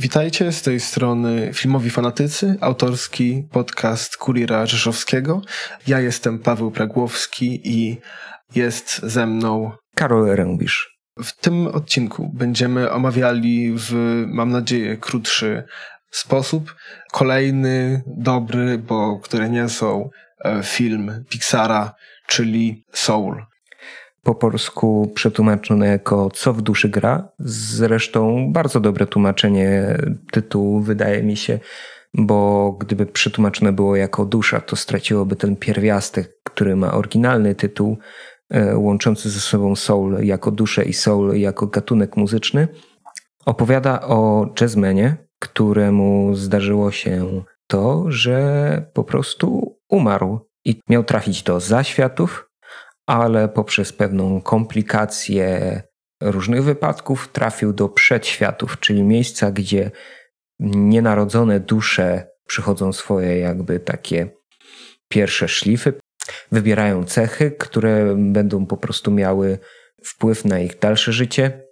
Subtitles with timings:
[0.00, 5.42] Witajcie z tej strony Filmowi Fanatycy, autorski podcast Kuriera Rzeszowskiego.
[5.86, 7.98] Ja jestem Paweł Pragłowski i
[8.54, 10.98] jest ze mną Karol Rębisz.
[11.24, 13.92] W tym odcinku będziemy omawiali w,
[14.26, 15.64] mam nadzieję, krótszy
[16.10, 16.74] sposób
[17.12, 20.10] kolejny dobry, bo które nie są
[20.44, 21.94] e, film Pixara,
[22.26, 23.44] czyli Soul
[24.28, 27.28] po polsku przetłumaczone jako Co w duszy gra.
[27.38, 29.98] Zresztą bardzo dobre tłumaczenie
[30.32, 31.58] tytułu, wydaje mi się,
[32.14, 37.98] bo gdyby przetłumaczone było jako dusza, to straciłoby ten pierwiastek, który ma oryginalny tytuł,
[38.50, 42.68] e, łączący ze sobą soul jako duszę i soul jako gatunek muzyczny.
[43.46, 51.60] Opowiada o jazzmenie, któremu zdarzyło się to, że po prostu umarł i miał trafić do
[51.60, 52.47] zaświatów,
[53.08, 55.82] ale poprzez pewną komplikację
[56.22, 59.90] różnych wypadków trafił do przedświatów, czyli miejsca, gdzie
[60.60, 64.30] nienarodzone dusze przychodzą swoje jakby takie
[65.08, 65.92] pierwsze szlify,
[66.52, 69.58] wybierają cechy, które będą po prostu miały
[70.04, 71.62] wpływ na ich dalsze życie.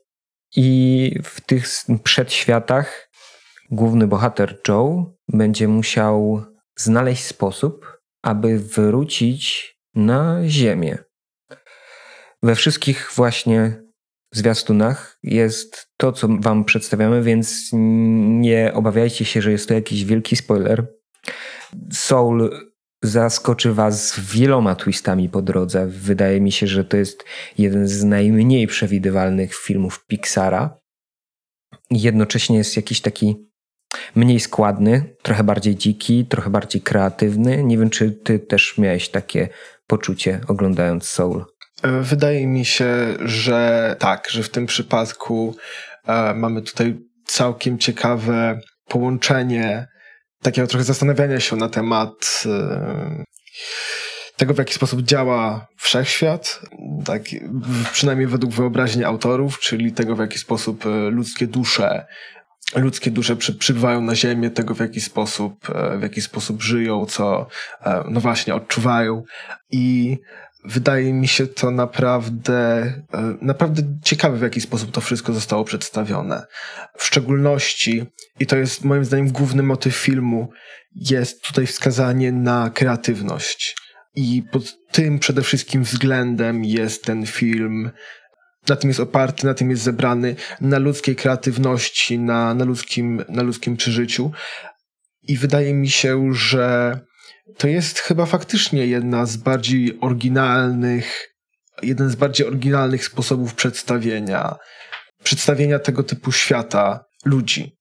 [0.57, 1.67] I w tych
[2.05, 3.11] przedświatach
[3.71, 6.45] główny bohater Joe będzie musiał
[6.77, 10.99] znaleźć sposób, aby wrócić na Ziemię.
[12.43, 13.83] We wszystkich właśnie
[14.33, 20.37] zwiastunach jest to, co Wam przedstawiamy, więc nie obawiajcie się, że jest to jakiś wielki
[20.37, 20.87] spoiler.
[21.93, 22.51] Soul
[23.03, 25.87] zaskoczy Was wieloma twistami po drodze.
[25.87, 27.25] Wydaje mi się, że to jest
[27.59, 30.81] jeden z najmniej przewidywalnych filmów Pixara.
[31.91, 33.47] Jednocześnie jest jakiś taki
[34.15, 37.65] mniej składny, trochę bardziej dziki, trochę bardziej kreatywny.
[37.65, 39.49] Nie wiem, czy Ty też miałeś takie
[39.87, 41.45] poczucie oglądając Soul.
[41.83, 45.57] Wydaje mi się, że tak, że w tym przypadku
[46.07, 49.87] e, mamy tutaj całkiem ciekawe połączenie
[50.43, 53.25] takiego trochę zastanawiania się na temat e,
[54.37, 56.61] tego, w jaki sposób działa wszechświat,
[57.05, 57.23] tak,
[57.93, 62.07] przynajmniej według wyobraźni autorów, czyli tego, w jaki sposób e, ludzkie dusze
[62.77, 65.67] ludzkie dusze przy, przybywają na ziemię, tego w jaki sposób,
[65.99, 67.47] w jaki sposób żyją, co,
[68.09, 69.23] no właśnie, odczuwają.
[69.71, 70.19] I
[70.67, 72.83] wydaje mi się to naprawdę,
[73.15, 76.47] e, naprawdę ciekawe, w jaki sposób to wszystko zostało przedstawione.
[76.99, 78.07] W szczególności,
[78.41, 80.51] i to jest moim zdaniem główny motyw filmu,
[80.95, 83.77] jest tutaj wskazanie na kreatywność.
[84.15, 87.91] I pod tym przede wszystkim względem jest ten film,
[88.69, 93.43] na tym jest oparty, na tym jest zebrany, na ludzkiej kreatywności, na, na, ludzkim, na
[93.43, 94.33] ludzkim przeżyciu.
[95.23, 96.99] I wydaje mi się, że
[97.57, 101.29] to jest chyba faktycznie jedna z bardziej oryginalnych,
[101.83, 104.57] jeden z bardziej oryginalnych sposobów przedstawienia,
[105.23, 107.77] przedstawienia tego typu świata ludzi.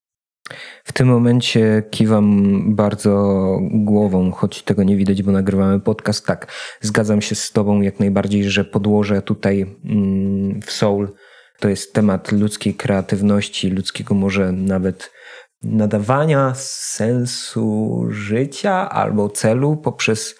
[0.83, 6.25] W tym momencie kiwam bardzo głową, choć tego nie widać, bo nagrywamy podcast.
[6.25, 11.13] Tak, zgadzam się z Tobą jak najbardziej, że podłoże tutaj mm, w Soul
[11.59, 15.11] to jest temat ludzkiej kreatywności, ludzkiego może nawet
[15.63, 20.35] nadawania sensu życia albo celu poprzez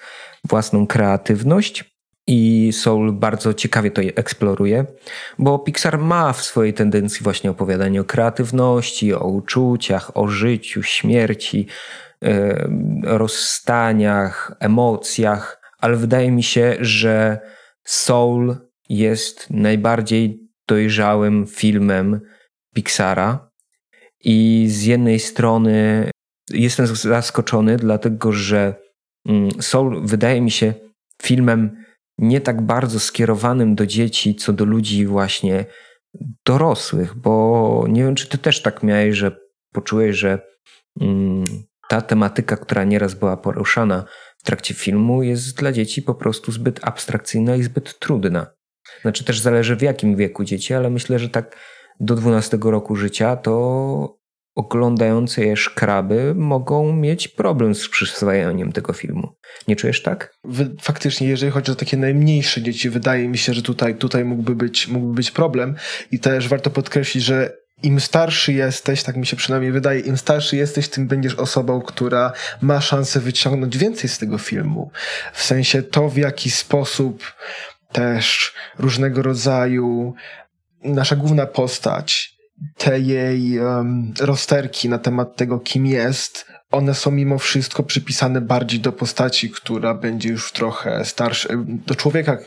[0.49, 1.95] własną kreatywność.
[2.27, 4.85] I Soul bardzo ciekawie to eksploruje,
[5.39, 11.67] bo Pixar ma w swojej tendencji właśnie opowiadanie o kreatywności, o uczuciach, o życiu, śmierci,
[13.03, 17.39] rozstaniach, emocjach, ale wydaje mi się, że
[17.83, 18.55] Soul
[18.89, 22.21] jest najbardziej dojrzałym filmem
[22.73, 23.44] Pixara
[24.25, 26.09] i z jednej strony
[26.49, 28.75] jestem zaskoczony, dlatego że
[29.27, 30.73] mm, Soul wydaje mi się
[31.21, 31.85] filmem
[32.17, 35.65] nie tak bardzo skierowanym do dzieci, co do ludzi właśnie
[36.45, 39.37] dorosłych, bo nie wiem, czy ty też tak miałeś, że
[39.73, 40.39] poczułeś, że
[41.01, 41.45] mm,
[41.89, 44.05] ta tematyka, która nieraz była poruszana
[44.37, 48.47] w trakcie filmu, jest dla dzieci po prostu zbyt abstrakcyjna i zbyt trudna.
[49.01, 51.55] Znaczy też zależy w jakim wieku dzieci, ale myślę, że tak
[51.99, 54.25] do 12 roku życia, to
[54.55, 59.35] oglądające je szkraby mogą mieć problem z przyswajaniem tego filmu.
[59.67, 60.33] Nie czujesz tak?
[60.81, 64.87] Faktycznie, jeżeli chodzi o takie najmniejsze dzieci, wydaje mi się, że tutaj, tutaj mógłby, być,
[64.87, 65.75] mógłby być problem
[66.11, 70.55] i też warto podkreślić, że im starszy jesteś, tak mi się przynajmniej wydaje, im starszy
[70.55, 74.91] jesteś, tym będziesz osobą, która ma szansę wyciągnąć więcej z tego filmu.
[75.33, 77.33] W sensie to, w jaki sposób
[77.91, 80.13] też różnego rodzaju
[80.83, 82.35] nasza główna postać,
[82.77, 88.79] te jej um, rozterki na temat tego, kim jest, one są mimo wszystko przypisane bardziej
[88.79, 92.37] do postaci, która będzie już trochę starsza, do człowieka, e,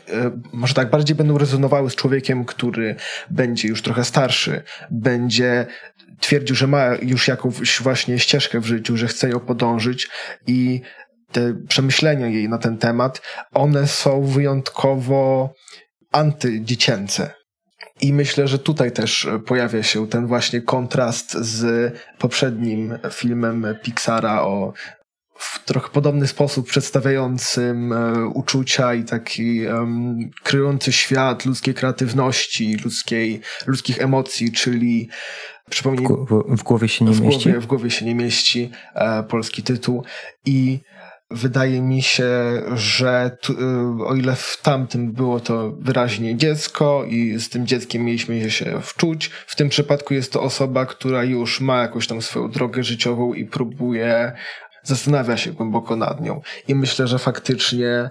[0.53, 2.95] może tak, bardziej będą rezonowały z człowiekiem, który
[3.29, 5.65] będzie już trochę starszy, będzie
[6.19, 10.09] twierdził, że ma już jakąś właśnie ścieżkę w życiu, że chce ją podążyć
[10.47, 10.81] i
[11.31, 13.21] te przemyślenia jej na ten temat,
[13.53, 15.53] one są wyjątkowo
[16.11, 17.38] antydziecięce.
[18.01, 24.73] I myślę, że tutaj też pojawia się ten właśnie kontrast z poprzednim filmem Pixara o
[25.39, 33.41] w trochę podobny sposób przedstawiającym e, uczucia i taki um, kryjący świat ludzkiej kreatywności, ludzkiej,
[33.67, 35.09] ludzkich emocji, czyli
[35.69, 36.07] przypomnij...
[36.07, 37.43] W, w, w głowie się nie w mieści?
[37.43, 40.03] Głowie, w głowie się nie mieści e, polski tytuł
[40.45, 40.79] i
[41.31, 42.29] wydaje mi się,
[42.75, 48.05] że tu, e, o ile w tamtym było to wyraźnie dziecko i z tym dzieckiem
[48.05, 52.51] mieliśmy się wczuć, w tym przypadku jest to osoba, która już ma jakąś tam swoją
[52.51, 54.31] drogę życiową i próbuje
[54.83, 56.41] zastanawia się głęboko nad nią.
[56.67, 58.09] I myślę, że faktycznie,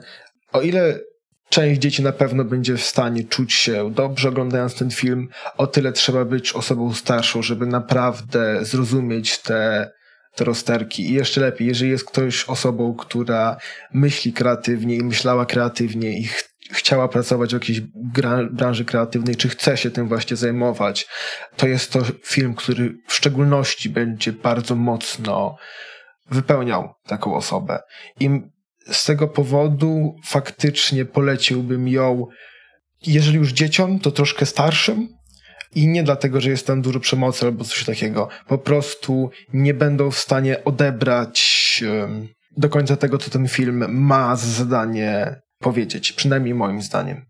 [0.52, 1.00] o ile
[1.48, 5.92] część dzieci na pewno będzie w stanie czuć się dobrze oglądając ten film, o tyle
[5.92, 9.90] trzeba być osobą starszą, żeby naprawdę zrozumieć te,
[10.34, 11.10] te rozterki.
[11.10, 13.56] I jeszcze lepiej, jeżeli jest ktoś osobą, która
[13.92, 17.80] myśli kreatywnie i myślała kreatywnie i ch chciała pracować w jakiejś
[18.50, 21.08] branży kreatywnej, czy chce się tym właśnie zajmować,
[21.56, 25.56] to jest to film, który w szczególności będzie bardzo mocno
[26.30, 27.78] wypełniał taką osobę.
[28.20, 28.30] I
[28.92, 32.26] z tego powodu faktycznie poleciłbym ją,
[33.06, 35.17] jeżeli już dzieciom, to troszkę starszym.
[35.74, 38.28] I nie dlatego, że jest tam dużo przemocy albo coś takiego.
[38.46, 41.84] Po prostu nie będą w stanie odebrać
[42.56, 46.12] do końca tego, co ten film ma za zadanie powiedzieć.
[46.12, 47.28] Przynajmniej moim zdaniem.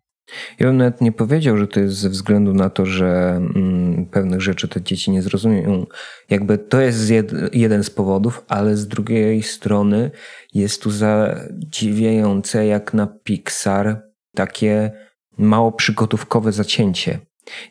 [0.59, 4.41] Ja bym nawet nie powiedział, że to jest ze względu na to, że mm, pewnych
[4.41, 5.87] rzeczy te dzieci nie zrozumieją.
[6.31, 10.11] Jakby to jest jed, jeden z powodów, ale z drugiej strony
[10.55, 14.03] jest tu zadziwiające jak na Pixar
[14.35, 14.91] takie
[15.39, 17.19] mało przygotówkowe zacięcie.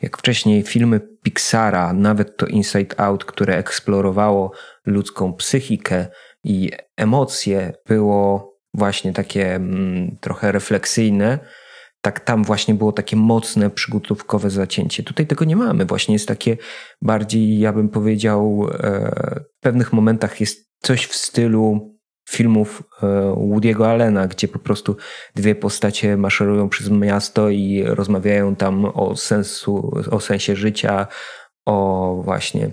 [0.02, 4.52] Jak wcześniej filmy Pixara, nawet to Inside Out, które eksplorowało
[4.86, 6.06] ludzką psychikę
[6.44, 11.38] i emocje, było właśnie takie mm, trochę refleksyjne,
[12.00, 15.02] tak tam właśnie było takie mocne, przygotówkowe zacięcie.
[15.02, 15.84] Tutaj tego nie mamy.
[15.84, 16.56] Właśnie jest takie
[17.02, 21.97] bardziej, ja bym powiedział, e, w pewnych momentach jest coś w stylu
[22.28, 24.96] filmów e, Woody'ego Allena, gdzie po prostu
[25.34, 31.06] dwie postacie maszerują przez miasto i rozmawiają tam o sensu, o sensie życia,
[31.66, 32.70] o właśnie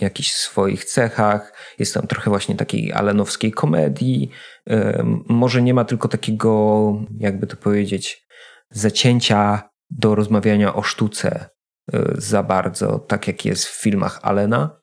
[0.00, 1.52] jakichś swoich cechach.
[1.78, 4.30] Jest tam trochę właśnie takiej alenowskiej komedii.
[4.70, 8.26] E, może nie ma tylko takiego, jakby to powiedzieć,
[8.70, 11.46] zacięcia do rozmawiania o sztuce
[11.94, 14.81] y, za bardzo, tak jak jest w filmach Alena,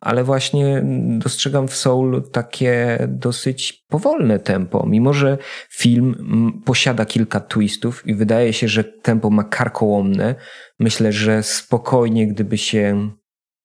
[0.00, 0.82] ale właśnie
[1.18, 4.86] dostrzegam w Soul takie dosyć powolne tempo.
[4.86, 5.38] Mimo, że
[5.70, 6.14] film
[6.64, 10.34] posiada kilka twistów i wydaje się, że tempo ma karkołomne,
[10.78, 13.10] myślę, że spokojnie, gdyby się,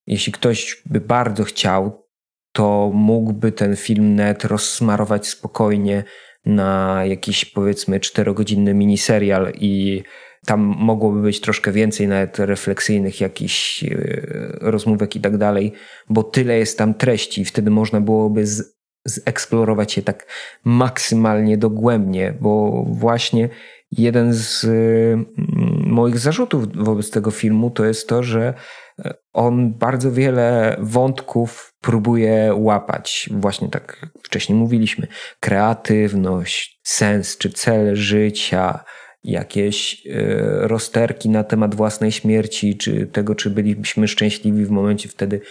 [0.07, 2.05] jeśli ktoś by bardzo chciał,
[2.51, 6.03] to mógłby ten film net rozsmarować spokojnie
[6.45, 10.03] na jakiś powiedzmy czterogodzinny miniserial i
[10.45, 13.87] tam mogłoby być troszkę więcej nawet refleksyjnych jakichś e,
[14.61, 15.73] rozmówek i tak dalej,
[16.09, 18.75] bo tyle jest tam treści wtedy można byłoby z,
[19.05, 20.27] zeksplorować je tak
[20.63, 23.49] maksymalnie dogłębnie, bo właśnie
[23.91, 25.25] jeden z mm,
[25.85, 28.53] moich zarzutów wobec tego filmu to jest to, że
[29.33, 33.29] on bardzo wiele wątków próbuje łapać.
[33.31, 35.07] Właśnie tak wcześniej mówiliśmy.
[35.39, 38.83] Kreatywność, sens czy cel życia,
[39.25, 45.41] jakieś e, rozterki na temat własnej śmierci, czy tego, czy bylibyśmy szczęśliwi w momencie wtedy,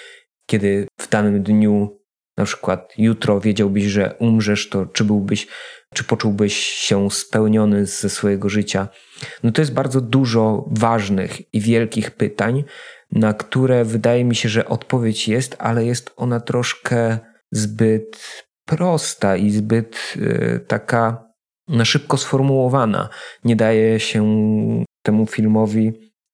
[0.46, 2.00] kiedy w danym dniu,
[2.36, 5.46] na przykład jutro wiedziałbyś, że umrzesz, to czy byłbyś,
[5.94, 8.88] czy poczułbyś się spełniony ze swojego życia.
[9.42, 12.64] No to jest bardzo dużo ważnych i wielkich pytań,
[13.10, 17.18] na które wydaje mi się, że odpowiedź jest, ale jest ona troszkę
[17.52, 21.23] zbyt prosta i zbyt y, taka
[21.68, 23.08] na szybko sformułowana.
[23.44, 24.24] Nie daje się
[25.02, 25.92] temu filmowi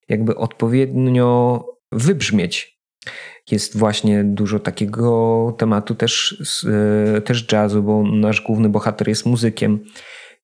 [0.08, 2.80] jakby odpowiednio wybrzmieć.
[3.50, 6.32] Jest właśnie dużo takiego tematu też,
[7.18, 9.84] y, też jazzu, bo nasz główny bohater jest muzykiem.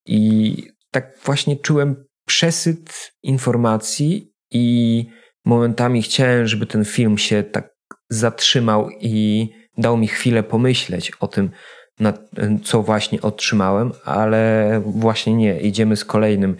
[0.07, 0.57] I
[0.91, 5.07] tak właśnie czułem przesyt informacji i
[5.45, 7.77] momentami chciałem, żeby ten film się tak
[8.11, 11.51] zatrzymał i dał mi chwilę pomyśleć o tym,
[12.65, 15.61] co właśnie otrzymałem, ale właśnie nie.
[15.61, 16.57] Idziemy z kolejnym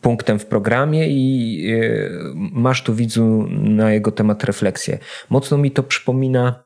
[0.00, 4.98] punktem w programie i e, masz tu widzu na jego temat refleksję.
[5.30, 6.64] Mocno mi to przypomina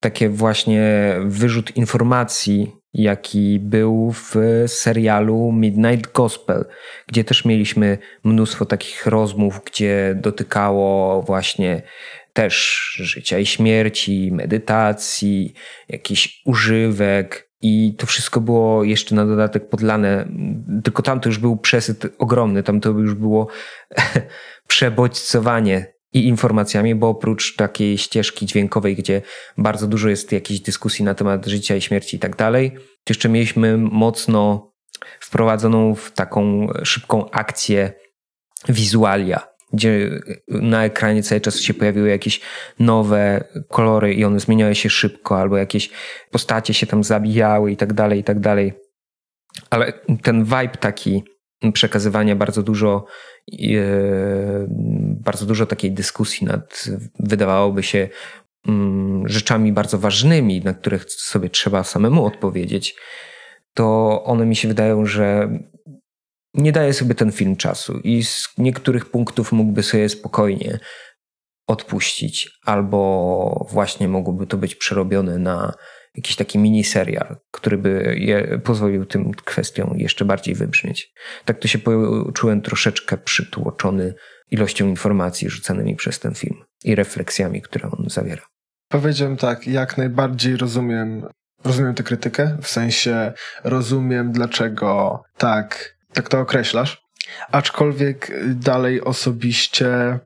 [0.00, 4.34] takie właśnie wyrzut informacji, jaki był w
[4.66, 6.64] serialu Midnight Gospel,
[7.06, 11.82] gdzie też mieliśmy mnóstwo takich rozmów, gdzie dotykało właśnie
[12.34, 15.54] też życia i śmierci, medytacji,
[15.88, 17.50] jakiś używek.
[17.60, 20.28] I to wszystko było jeszcze na dodatek podlane.
[20.84, 23.48] Tylko tam to już był przesyt ogromny, tam to już było
[24.68, 29.22] przebodźcowanie i informacjami, bo oprócz takiej ścieżki dźwiękowej, gdzie
[29.58, 33.28] bardzo dużo jest jakiejś dyskusji na temat życia i śmierci i tak dalej, to jeszcze
[33.28, 34.72] mieliśmy mocno
[35.20, 37.92] wprowadzoną w taką szybką akcję
[38.68, 42.40] wizualia, gdzie na ekranie cały czas się pojawiły jakieś
[42.78, 45.90] nowe kolory i one zmieniały się szybko, albo jakieś
[46.30, 48.72] postacie się tam zabijały i tak dalej, i tak dalej.
[49.70, 51.24] Ale ten vibe taki
[51.72, 53.04] przekazywania bardzo dużo
[53.52, 53.66] e,
[55.20, 56.84] bardzo dużo takiej dyskusji nad
[57.20, 58.08] wydawałoby się
[58.68, 62.96] mm, rzeczami bardzo ważnymi, na których sobie trzeba samemu odpowiedzieć,
[63.74, 65.58] to one mi się wydają, że
[66.54, 70.78] nie daje sobie ten film czasu i z niektórych punktów mógłby sobie spokojnie
[71.66, 75.74] odpuścić, albo właśnie mogłoby to być przerobione na
[76.14, 81.12] jakiś taki miniserial, który by je, pozwolił tym kwestiom jeszcze bardziej wybrzmieć.
[81.44, 84.14] Tak to się poczułem troszeczkę przytłoczony
[84.50, 88.42] ilością informacji rzucanymi przez ten film i refleksjami, które on zawiera.
[88.88, 91.26] Powiedziałem tak, jak najbardziej rozumiem,
[91.64, 93.32] rozumiem tę krytykę, w sensie
[93.64, 97.02] rozumiem dlaczego tak, tak to określasz,
[97.52, 100.18] aczkolwiek dalej osobiście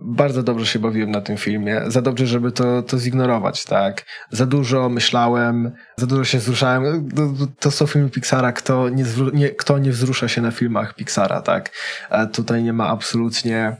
[0.00, 1.82] bardzo dobrze się bawiłem na tym filmie.
[1.86, 4.04] Za dobrze, żeby to, to zignorować, tak.
[4.30, 7.08] Za dużo myślałem, za dużo się wzruszałem.
[7.10, 11.42] To, to są filmy Pixara, kto nie, nie, kto nie wzrusza się na filmach Pixara,
[11.42, 11.70] tak.
[12.10, 13.76] A tutaj nie ma absolutnie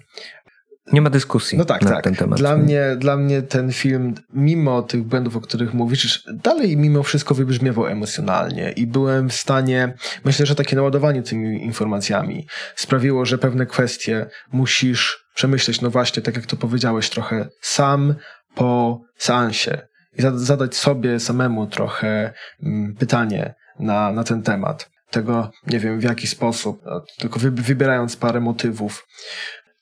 [0.93, 2.05] nie ma dyskusji no tak, na tak.
[2.05, 2.38] ten temat.
[2.38, 7.35] Dla mnie, dla mnie ten film, mimo tych błędów, o których mówisz, dalej mimo wszystko
[7.35, 13.66] wybrzmiewał emocjonalnie i byłem w stanie, myślę, że takie naładowanie tymi informacjami sprawiło, że pewne
[13.66, 18.14] kwestie musisz przemyśleć, no właśnie, tak jak to powiedziałeś, trochę sam
[18.55, 19.78] po seansie
[20.19, 24.90] i zadać sobie samemu trochę mm, pytanie na, na ten temat.
[25.11, 26.83] Tego nie wiem w jaki sposób,
[27.19, 29.07] tylko wybierając parę motywów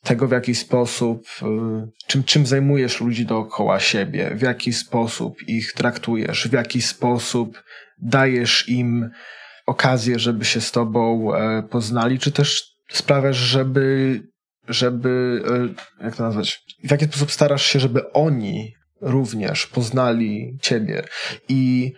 [0.05, 1.47] tego, w jaki sposób, y,
[2.07, 7.63] czym, czym zajmujesz ludzi dookoła siebie, w jaki sposób ich traktujesz, w jaki sposób
[8.03, 9.11] dajesz im
[9.67, 14.21] okazję, żeby się z tobą e, poznali, czy też sprawiasz, żeby,
[14.69, 15.43] żeby,
[16.01, 21.03] e, jak to nazwać, w jaki sposób starasz się, żeby oni również poznali ciebie.
[21.49, 21.93] I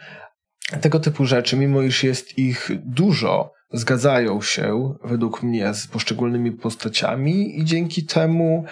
[0.80, 7.58] tego typu rzeczy, mimo iż jest ich dużo, zgadzają się według mnie z poszczególnymi postaciami
[7.58, 8.64] i dzięki temu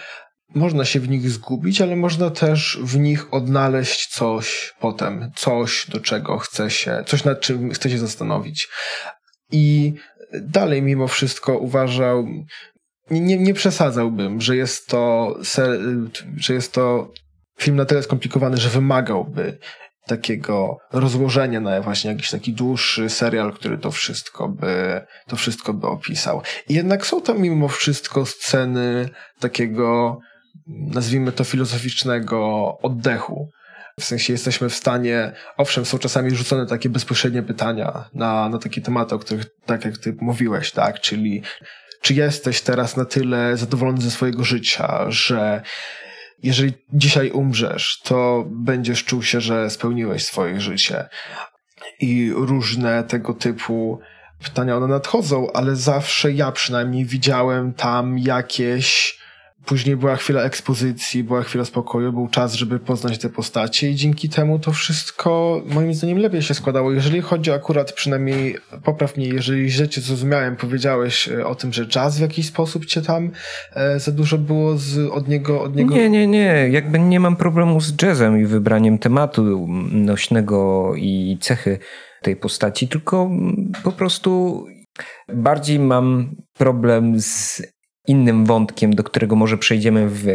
[0.54, 6.00] można się w nich zgubić, ale można też w nich odnaleźć coś potem, coś do
[6.00, 8.68] czego chce się, coś nad czym chce się zastanowić.
[9.52, 9.94] I
[10.40, 12.26] dalej mimo wszystko uważał,
[13.10, 15.34] nie, nie przesadzałbym, że jest to,
[16.36, 17.12] że jest to
[17.58, 19.58] film na tyle skomplikowany, że wymagałby
[20.06, 25.86] takiego rozłożenia na właśnie jakiś taki dłuższy serial, który to wszystko by, to wszystko by
[25.86, 26.42] opisał.
[26.68, 29.08] I jednak są tam mimo wszystko sceny
[29.40, 30.18] takiego,
[30.66, 32.38] nazwijmy to filozoficznego
[32.82, 33.50] oddechu.
[34.00, 38.80] W sensie jesteśmy w stanie, owszem, są czasami rzucone takie bezpośrednie pytania na, na takie
[38.80, 41.42] tematy, o których, tak jak ty mówiłeś, tak, czyli
[42.02, 45.62] czy jesteś teraz na tyle zadowolony ze swojego życia, że
[46.44, 51.08] jeżeli dzisiaj umrzesz, to będziesz czuł się, że spełniłeś swoje życie.
[52.00, 54.00] I różne tego typu
[54.44, 59.18] pytania one nadchodzą, ale zawsze ja przynajmniej widziałem tam jakieś
[59.66, 64.28] Później była chwila ekspozycji, była chwila spokoju, był czas, żeby poznać te postacie i dzięki
[64.28, 66.92] temu to wszystko moim zdaniem lepiej się składało.
[66.92, 71.86] Jeżeli chodzi akurat przynajmniej, popraw mnie, jeżeli źle cię zrozumiałem, powiedziałeś e, o tym, że
[71.86, 73.30] jazz w jakiś sposób cię tam
[73.72, 75.94] e, za dużo było z, od, niego, od niego...
[75.94, 76.68] Nie, nie, nie.
[76.70, 81.78] Jakby nie mam problemu z jazzem i wybraniem tematu nośnego i cechy
[82.22, 83.30] tej postaci, tylko
[83.82, 84.64] po prostu
[85.28, 87.62] bardziej mam problem z
[88.06, 90.26] innym wątkiem, do którego może przejdziemy w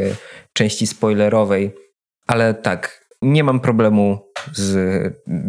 [0.54, 1.72] części spoilerowej,
[2.28, 4.74] ale tak, nie mam problemu z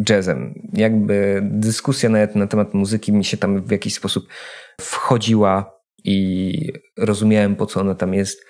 [0.08, 0.54] jazzem.
[0.72, 4.28] Jakby dyskusja nawet na temat muzyki mi się tam w jakiś sposób
[4.80, 8.44] wchodziła i rozumiałem, po co ona tam jest.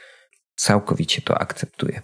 [0.57, 2.03] Całkowicie to akceptuję.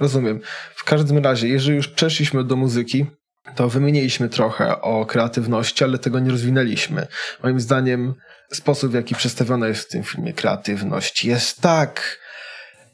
[0.00, 0.40] Rozumiem.
[0.74, 3.06] W każdym razie, jeżeli już przeszliśmy do muzyki,
[3.54, 7.06] to wymieniliśmy trochę o kreatywności, ale tego nie rozwinęliśmy.
[7.42, 8.14] Moim zdaniem
[8.52, 12.18] sposób, w jaki przedstawiona jest w tym filmie kreatywność jest tak,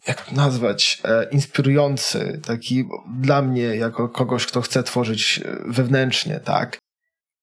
[0.06, 2.84] jak nazwać, e, inspirujący, taki
[3.18, 6.78] dla mnie, jako kogoś, kto chce tworzyć e, wewnętrznie, tak.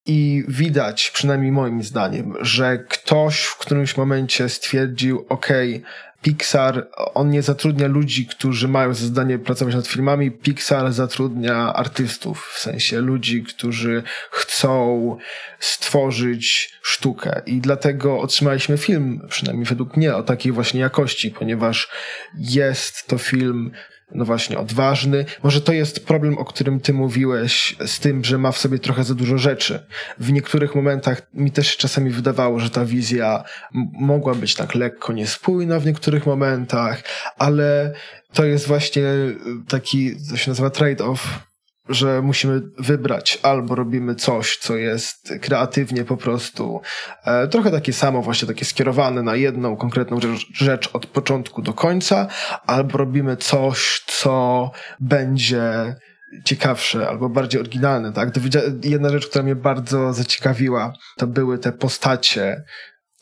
[0.06, 5.48] I widać, przynajmniej moim zdaniem, że ktoś w którymś momencie stwierdził, ok,
[6.24, 10.30] Pixar, on nie zatrudnia ludzi, którzy mają za zadanie pracować nad filmami.
[10.30, 15.16] Pixar zatrudnia artystów, w sensie ludzi, którzy chcą
[15.60, 17.42] stworzyć sztukę.
[17.46, 21.88] I dlatego otrzymaliśmy film, przynajmniej według mnie, o takiej właśnie jakości, ponieważ
[22.38, 23.70] jest to film
[24.14, 25.24] no właśnie, odważny.
[25.42, 29.04] Może to jest problem, o którym ty mówiłeś, z tym, że ma w sobie trochę
[29.04, 29.86] za dużo rzeczy.
[30.18, 33.44] W niektórych momentach mi też czasami wydawało, że ta wizja
[33.92, 37.02] mogła być tak lekko niespójna w niektórych momentach,
[37.38, 37.94] ale
[38.32, 39.04] to jest właśnie
[39.68, 41.18] taki, co się nazywa trade-off
[41.88, 46.80] że musimy wybrać albo robimy coś, co jest kreatywnie po prostu
[47.24, 51.72] e, trochę takie samo, właśnie takie skierowane na jedną konkretną rzecz, rzecz od początku do
[51.72, 52.26] końca,
[52.66, 55.94] albo robimy coś, co będzie
[56.44, 58.28] ciekawsze albo bardziej oryginalne, tak?
[58.84, 62.64] Jedna rzecz, która mnie bardzo zaciekawiła, to były te postacie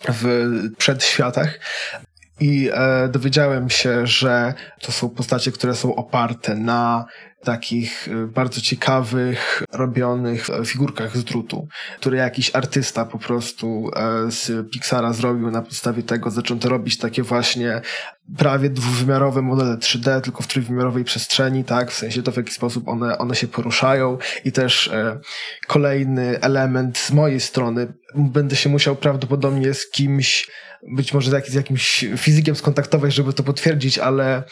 [0.09, 1.59] w przedświatach.
[2.40, 7.04] I e, dowiedziałem się, że to są postacie, które są oparte na
[7.44, 11.68] takich y, bardzo ciekawych, robionych figurkach z drutu,
[12.00, 17.22] które jakiś artysta po prostu e, z Pixara zrobił na podstawie tego, zaczęto robić takie
[17.22, 17.82] właśnie
[18.37, 22.88] prawie dwuwymiarowe modele 3D, tylko w trójwymiarowej przestrzeni, tak, w sensie to w jaki sposób
[22.88, 24.18] one, one się poruszają.
[24.44, 25.18] I też e,
[25.66, 30.50] kolejny element z mojej strony, będę się musiał prawdopodobnie z kimś
[30.83, 34.43] być może z jakimś fizykiem skontaktować, żeby to potwierdzić, ale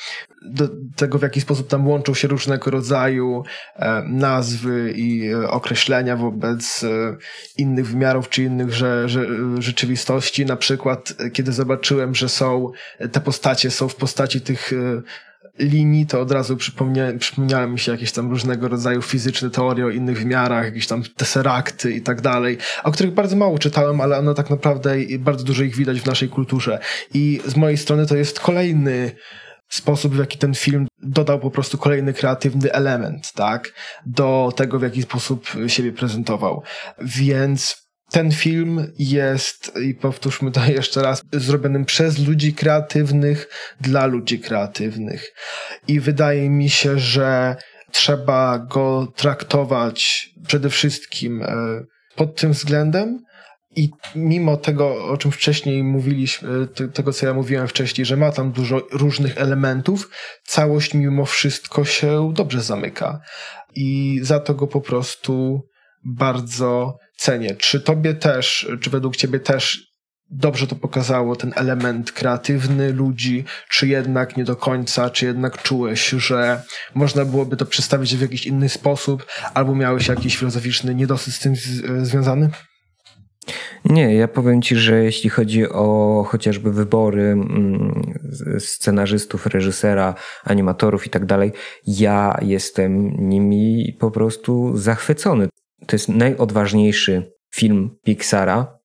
[0.43, 3.43] do tego, w jaki sposób tam łączą się różnego rodzaju
[3.77, 7.17] e, nazwy i e, określenia wobec e,
[7.57, 9.27] innych wymiarów czy innych że, że,
[9.59, 10.47] rzeczywistości.
[10.47, 12.71] Na przykład, kiedy zobaczyłem, że są
[13.13, 14.73] te postacie, są w postaci tych
[15.61, 19.91] linii, to od razu przypomnia, przypomniały mi się jakieś tam różnego rodzaju fizyczne teorie o
[19.91, 24.35] innych wymiarach, jakieś tam tesserakty i tak dalej, o których bardzo mało czytałem, ale one
[24.35, 26.79] tak naprawdę bardzo dużo ich widać w naszej kulturze.
[27.15, 29.13] I z mojej strony to jest kolejny
[29.69, 33.73] sposób, w jaki ten film dodał po prostu kolejny kreatywny element, tak,
[34.07, 36.63] do tego, w jaki sposób siebie prezentował.
[36.99, 43.49] Więc ten film jest, i powtórzmy to jeszcze raz, zrobionym przez ludzi kreatywnych,
[43.81, 45.33] dla ludzi kreatywnych.
[45.89, 47.57] I wydaje mi się, że
[47.93, 51.57] trzeba go traktować przede wszystkim e,
[52.17, 53.19] pod tym względem,
[53.77, 58.53] i mimo tego, o czym wcześniej mówiliśmy, tego co ja mówiłem wcześniej, że ma tam
[58.53, 60.11] dużo różnych elementów,
[60.45, 63.21] całość mimo wszystko się dobrze zamyka.
[63.75, 65.61] I za to go po prostu
[66.05, 67.55] bardzo cenię.
[67.55, 69.91] Czy tobie też, czy według ciebie też
[70.31, 76.09] dobrze to pokazało ten element kreatywny ludzi, czy jednak nie do końca, czy jednak czułeś,
[76.09, 76.63] że
[76.95, 81.55] można byłoby to przedstawić w jakiś inny sposób, albo miałeś jakiś filozoficzny niedosyt z tym
[82.03, 82.51] związany?
[83.85, 88.15] Nie, ja powiem ci, że jeśli chodzi o chociażby wybory mm,
[88.59, 91.53] scenarzystów, reżysera, animatorów i tak dalej,
[91.87, 95.49] ja jestem nimi po prostu zachwycony.
[95.87, 98.79] To jest najodważniejszy film Pixara,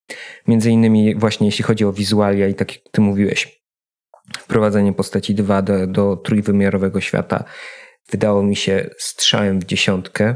[0.47, 3.61] między innymi właśnie jeśli chodzi o wizualia i tak jak ty mówiłeś,
[4.37, 7.43] wprowadzenie postaci 2D do trójwymiarowego świata
[8.11, 10.35] wydało mi się strzałem w dziesiątkę.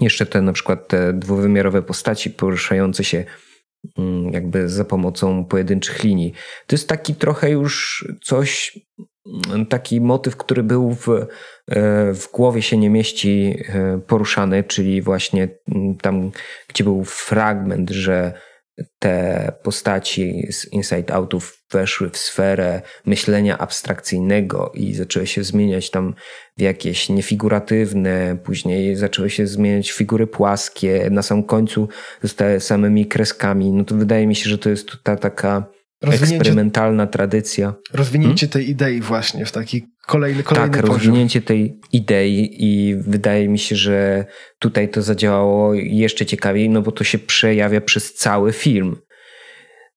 [0.00, 3.24] Jeszcze te na przykład te dwuwymiarowe postaci poruszające się
[3.98, 6.32] mm, jakby za pomocą pojedynczych linii.
[6.66, 8.78] To jest taki trochę już coś
[9.68, 11.26] taki motyw, który był w, e,
[12.14, 15.48] w głowie się nie mieści e, poruszany, czyli właśnie
[16.02, 16.30] tam,
[16.68, 18.32] gdzie był fragment, że
[18.98, 26.14] te postaci z Inside Outów weszły w sferę myślenia abstrakcyjnego i zaczęły się zmieniać tam
[26.56, 31.88] w jakieś niefiguratywne, później zaczęły się zmieniać figury płaskie, na samym końcu
[32.22, 33.72] zostały samymi kreskami.
[33.72, 37.74] No to wydaje mi się, że to jest ta taka eksperymentalna tradycja.
[37.92, 38.52] Rozwinięcie hmm?
[38.52, 40.96] tej idei właśnie w taki kolejny, kolejny Tak, poziom.
[40.96, 44.24] rozwinięcie tej idei i wydaje mi się, że
[44.58, 48.96] tutaj to zadziałało jeszcze ciekawiej, no bo to się przejawia przez cały film.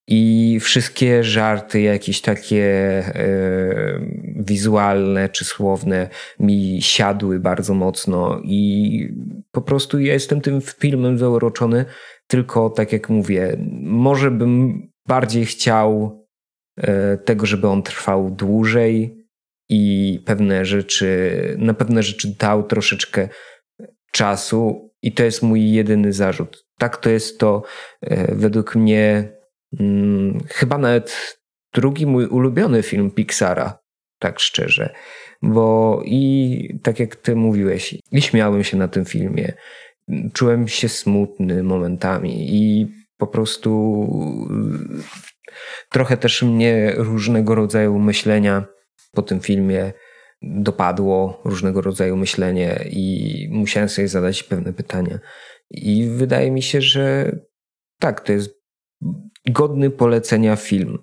[0.07, 4.01] I wszystkie żarty, jakieś takie e,
[4.35, 6.09] wizualne czy słowne,
[6.39, 8.41] mi siadły bardzo mocno.
[8.43, 9.07] I
[9.51, 11.85] po prostu ja jestem tym filmem zauroczony.
[12.27, 16.19] Tylko tak jak mówię, może bym bardziej chciał
[16.77, 19.25] e, tego, żeby on trwał dłużej
[19.69, 21.09] i pewne rzeczy,
[21.57, 23.29] na pewne rzeczy dał troszeczkę
[24.11, 26.65] czasu i to jest mój jedyny zarzut.
[26.77, 27.63] Tak to jest to
[28.01, 29.33] e, według mnie
[29.77, 31.37] hmm, chyba nawet
[31.73, 33.79] drugi mój ulubiony film Pixara,
[34.19, 34.93] tak szczerze.
[35.41, 39.53] Bo i tak jak ty mówiłeś, i śmiałem się na tym filmie,
[40.33, 42.87] czułem się smutny momentami i
[43.21, 43.71] po prostu
[45.89, 48.65] trochę też mnie różnego rodzaju myślenia
[49.11, 49.93] po tym filmie
[50.41, 55.19] dopadło, różnego rodzaju myślenie i musiałem sobie zadać pewne pytania.
[55.69, 57.35] I wydaje mi się, że
[57.99, 58.49] tak, to jest
[59.49, 60.97] godny polecenia film.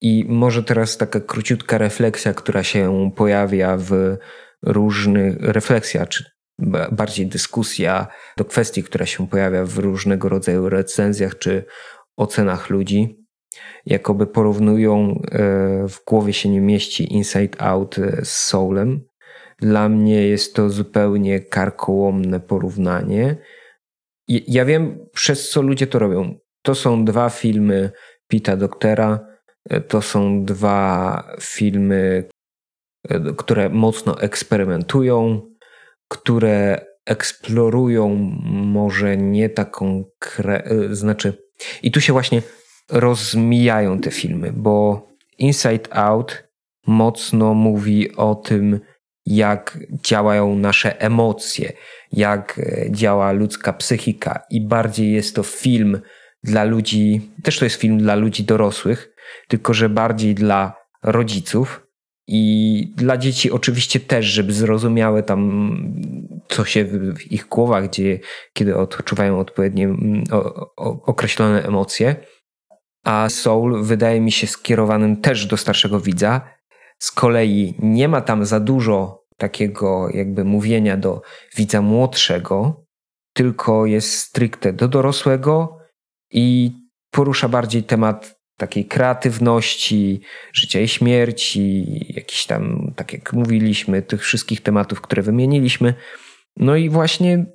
[0.00, 4.16] I może teraz taka króciutka refleksja, która się pojawia w
[4.62, 6.24] różnych, refleksja, czy
[6.92, 11.64] bardziej dyskusja do kwestii, która się pojawia w różnego rodzaju recenzjach czy
[12.16, 13.22] ocenach ludzi.
[13.86, 15.38] Jakoby porównują, e,
[15.88, 19.04] w głowie się nie mieści Inside Out z Soulem.
[19.58, 23.36] Dla mnie jest to zupełnie karkołomne porównanie.
[24.28, 26.38] Ja wiem, przez co ludzie to robią.
[26.62, 27.90] To są dwa filmy
[28.28, 29.26] Pita Doktera.
[29.70, 32.28] E, to są dwa filmy,
[33.08, 35.51] e, które mocno eksperymentują,
[36.12, 38.08] które eksplorują
[38.52, 40.04] może nie taką.
[40.44, 41.34] E, znaczy,
[41.82, 42.42] i tu się właśnie
[42.90, 45.06] rozmijają te filmy, bo
[45.38, 46.48] Inside Out
[46.86, 48.80] mocno mówi o tym,
[49.26, 51.72] jak działają nasze emocje,
[52.12, 56.00] jak działa ludzka psychika, i bardziej jest to film
[56.42, 59.14] dla ludzi, też to jest film dla ludzi dorosłych,
[59.48, 61.86] tylko że bardziej dla rodziców
[62.34, 65.70] i dla dzieci oczywiście też, żeby zrozumiały tam,
[66.48, 68.18] co się w ich głowach dzieje,
[68.52, 70.24] kiedy odczuwają odpowiednie mm,
[71.06, 72.16] określone emocje.
[73.04, 76.40] A Soul wydaje mi się skierowanym też do starszego widza.
[76.98, 81.22] Z kolei nie ma tam za dużo takiego jakby mówienia do
[81.56, 82.84] widza młodszego,
[83.32, 85.82] tylko jest stricte do dorosłego,
[86.32, 86.72] i
[87.10, 90.20] porusza bardziej temat takiej kreatywności,
[90.52, 95.94] życia i śmierci, jakiś tam, tak jak mówiliśmy, tych wszystkich tematów, które wymieniliśmy.
[96.56, 97.46] No i właśnie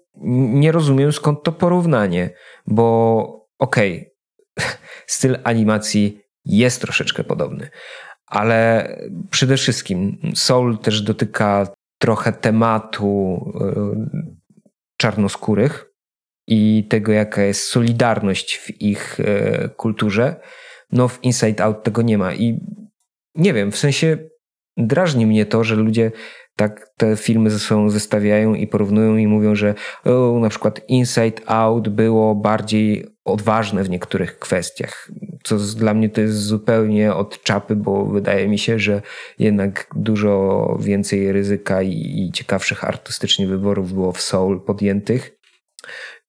[0.62, 2.30] nie rozumiem skąd to porównanie,
[2.66, 4.14] bo okej,
[4.58, 4.72] okay,
[5.16, 7.70] styl animacji jest troszeczkę podobny,
[8.26, 8.90] ale
[9.32, 11.68] przede wszystkim Soul też dotyka
[12.00, 14.10] trochę tematu e,
[14.98, 15.88] czarnoskórych,
[16.48, 20.36] i tego, jaka jest solidarność w ich e, kulturze,
[20.92, 22.34] no w Inside Out tego nie ma.
[22.34, 22.60] I
[23.36, 24.18] nie wiem, w sensie
[24.78, 26.12] drażni mnie to, że ludzie
[26.56, 29.74] tak te filmy ze sobą zestawiają i porównują i mówią, że
[30.06, 35.12] o, na przykład Inside Out było bardziej odważne w niektórych kwestiach,
[35.44, 39.02] co dla mnie to jest zupełnie od czapy, bo wydaje mi się, że
[39.40, 45.38] jednak dużo więcej ryzyka i, i ciekawszych artystycznie wyborów było w Soul podjętych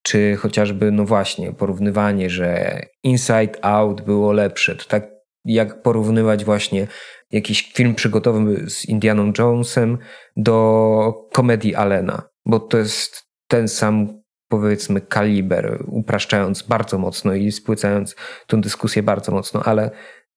[0.08, 4.76] czy chociażby, no właśnie, porównywanie, że Inside Out było lepsze.
[4.76, 5.10] To tak
[5.44, 6.86] jak porównywać właśnie
[7.30, 9.98] jakiś film przygotowy z Indianą Jonesem
[10.36, 18.16] do komedii Allena, bo to jest ten sam powiedzmy kaliber, upraszczając bardzo mocno i spłycając
[18.46, 19.90] tą dyskusję bardzo mocno, ale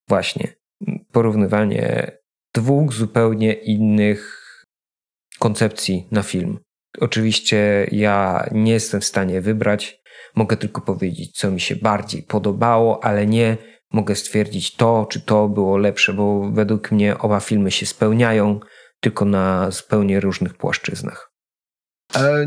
[0.07, 0.47] właśnie
[1.11, 2.11] porównywanie
[2.55, 4.41] dwóch zupełnie innych
[5.39, 6.59] koncepcji na film.
[6.99, 10.01] Oczywiście ja nie jestem w stanie wybrać,
[10.35, 13.57] mogę tylko powiedzieć, co mi się bardziej podobało, ale nie
[13.91, 18.59] mogę stwierdzić to, czy to było lepsze, bo według mnie oba filmy się spełniają,
[18.99, 21.31] tylko na zupełnie różnych płaszczyznach.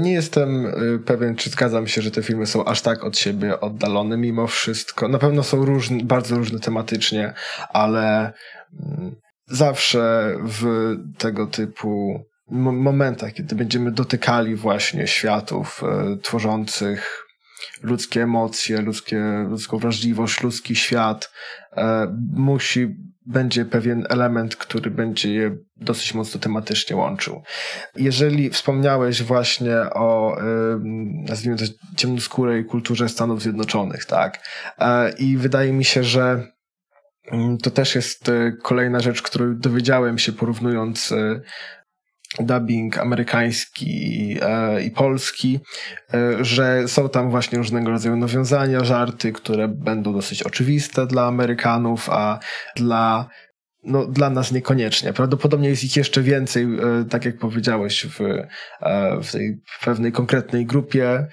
[0.00, 3.60] Nie jestem y, pewien, czy zgadzam się, że te filmy są aż tak od siebie
[3.60, 5.08] oddalone mimo wszystko.
[5.08, 7.34] Na pewno są różne, bardzo różne tematycznie,
[7.68, 8.32] ale
[8.80, 9.14] mm,
[9.46, 12.24] zawsze w tego typu
[12.54, 17.26] momentach, kiedy będziemy dotykali właśnie światów e, tworzących
[17.82, 21.32] ludzkie emocje, ludzkie, ludzką wrażliwość, ludzki świat,
[21.76, 27.42] e, musi, będzie pewien element, który będzie je dosyć mocno tematycznie łączył.
[27.96, 30.36] Jeżeli wspomniałeś właśnie o,
[31.28, 31.64] nazwijmy to,
[31.96, 34.38] ciemnoskórej kulturze Stanów Zjednoczonych, tak,
[34.78, 36.46] e, i wydaje mi się, że
[37.32, 38.30] mm, to też jest
[38.62, 41.14] kolejna rzecz, którą dowiedziałem się porównując
[42.40, 45.60] dubbing amerykański e, i polski,
[46.14, 52.10] e, że są tam właśnie różnego rodzaju nawiązania, żarty, które będą dosyć oczywiste dla Amerykanów,
[52.10, 52.38] a
[52.76, 53.28] dla
[53.84, 55.12] no, dla nas niekoniecznie.
[55.12, 60.66] Prawdopodobnie jest ich jeszcze więcej, e, tak jak powiedziałeś, w, e, w tej pewnej konkretnej
[60.66, 61.26] grupie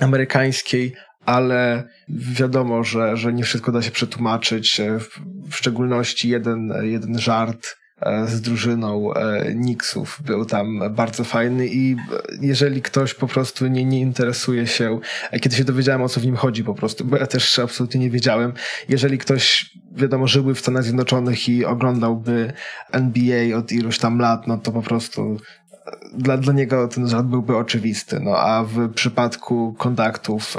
[0.00, 4.80] amerykańskiej, ale wiadomo, że, że nie wszystko da się przetłumaczyć.
[4.80, 7.76] E, w, w szczególności jeden, jeden żart
[8.26, 10.20] z drużyną e, Nixów.
[10.24, 11.96] Był tam bardzo fajny i
[12.40, 16.24] jeżeli ktoś po prostu nie, nie interesuje się, e, kiedy się dowiedziałem o co w
[16.24, 18.52] nim chodzi po prostu, bo ja też absolutnie nie wiedziałem,
[18.88, 22.52] jeżeli ktoś, wiadomo, żyły w Stanach Zjednoczonych i oglądałby
[22.92, 25.36] NBA od iluś tam lat, no to po prostu
[26.14, 28.20] dla, dla niego ten żart byłby oczywisty.
[28.20, 30.56] No a w przypadku kontaktów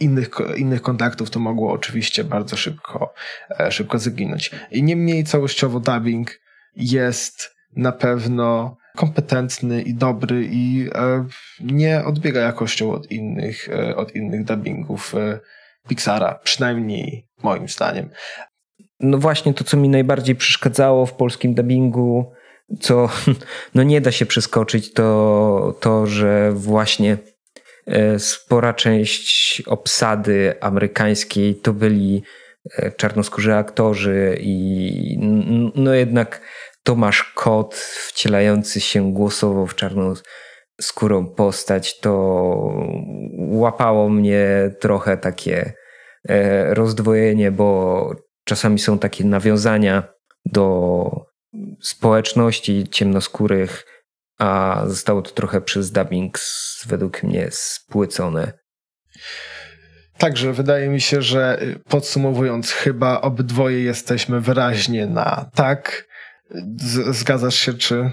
[0.00, 3.14] innych, innych kontaktów to mogło oczywiście bardzo szybko,
[3.60, 4.50] e, szybko zaginąć.
[4.70, 6.43] I niemniej całościowo dubbing
[6.76, 11.24] jest na pewno kompetentny i dobry i e,
[11.60, 15.40] nie odbiega jakością od innych, e, od innych dubbingów e,
[15.88, 18.10] Pixara, przynajmniej moim zdaniem.
[19.00, 22.32] No właśnie to, co mi najbardziej przeszkadzało w polskim dubbingu,
[22.80, 23.08] co
[23.74, 27.18] no nie da się przeskoczyć, to to, że właśnie
[28.18, 32.22] spora część obsady amerykańskiej to byli
[32.96, 35.18] czarnoskórzy aktorzy i
[35.74, 36.40] no jednak
[36.84, 40.14] Tomasz Kot wcielający się głosowo w czarną
[40.80, 42.12] skórą postać, to
[43.38, 45.72] łapało mnie trochę takie
[46.28, 48.10] e, rozdwojenie, bo
[48.44, 50.02] czasami są takie nawiązania
[50.46, 51.04] do
[51.82, 53.84] społeczności ciemnoskórych,
[54.38, 56.38] a zostało to trochę przez dubbing
[56.86, 58.52] według mnie spłycone.
[60.18, 66.13] Także wydaje mi się, że podsumowując, chyba obydwoje jesteśmy wyraźnie na tak.
[66.76, 68.10] Z zgadzasz się, czy.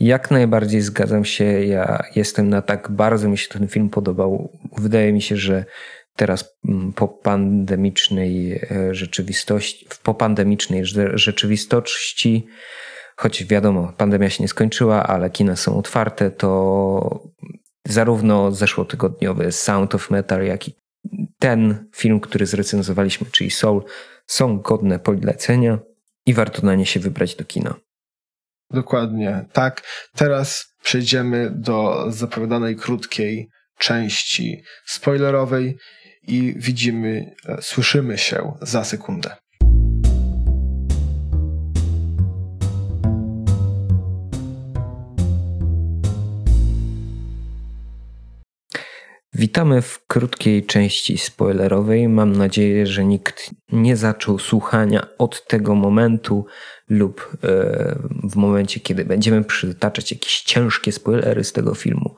[0.00, 1.44] Jak najbardziej zgadzam się.
[1.44, 4.58] Ja jestem na tak, bardzo mi się ten film podobał.
[4.78, 5.64] Wydaje mi się, że
[6.16, 12.46] teraz mm, po pandemicznej e, rzeczywistości, w popandemicznej rzeczywistości,
[13.16, 17.32] choć wiadomo, pandemia się nie skończyła, ale kina są otwarte, to
[17.88, 20.74] zarówno zeszłotygodniowy Sound of Metal, jak i
[21.38, 23.84] ten film, który zrecenzowaliśmy, czyli Soul,
[24.26, 25.78] są godne polecenia
[26.26, 27.74] i warto na nie się wybrać do kina.
[28.70, 29.82] Dokładnie, tak.
[30.14, 35.78] Teraz przejdziemy do zapowiadanej krótkiej części spoilerowej
[36.22, 39.36] i widzimy, e, słyszymy się za sekundę.
[49.34, 52.08] Witamy w krótkiej części spoilerowej.
[52.08, 56.46] Mam nadzieję, że nikt nie zaczął słuchania od tego momentu
[56.88, 62.14] lub e, w momencie, kiedy będziemy przytaczać jakieś ciężkie spoilery z tego filmu.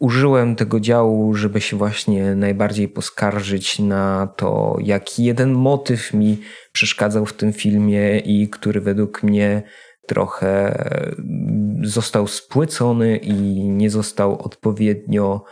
[0.00, 6.38] Użyłem tego działu, żeby się właśnie najbardziej poskarżyć na to, jaki jeden motyw mi
[6.72, 9.62] przeszkadzał w tym filmie i który według mnie
[10.06, 10.84] trochę
[11.82, 13.32] został spłycony i
[13.68, 15.44] nie został odpowiednio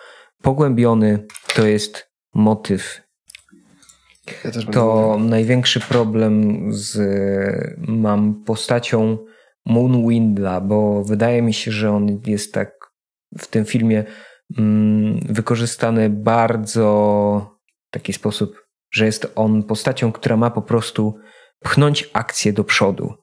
[0.42, 3.02] pogłębiony to jest motyw.
[4.44, 6.98] Ja to największy problem z
[7.78, 9.18] mam postacią
[9.66, 12.92] Moonwinda, bo wydaje mi się, że on jest tak
[13.38, 14.04] w tym filmie
[14.58, 21.18] mm, wykorzystany bardzo w taki sposób, że jest on postacią, która ma po prostu
[21.60, 23.14] pchnąć akcję do przodu.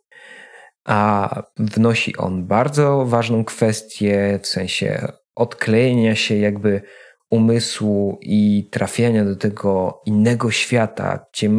[0.86, 6.82] A wnosi on bardzo ważną kwestię w sensie odklejenia się jakby
[7.30, 11.50] umysłu i trafiania do tego innego świata, gdzie